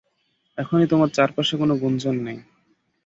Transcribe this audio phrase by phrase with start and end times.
[0.57, 2.39] এখনই তোমার চারপাশে কোন গুঞ্জন নেই।